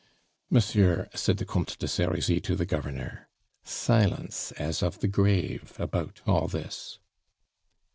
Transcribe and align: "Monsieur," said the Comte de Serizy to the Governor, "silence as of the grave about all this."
"Monsieur," 0.49 1.07
said 1.13 1.37
the 1.37 1.45
Comte 1.45 1.77
de 1.77 1.87
Serizy 1.87 2.39
to 2.39 2.55
the 2.55 2.65
Governor, 2.65 3.27
"silence 3.63 4.51
as 4.53 4.81
of 4.81 4.99
the 4.99 5.07
grave 5.07 5.75
about 5.77 6.21
all 6.25 6.47
this." 6.47 6.97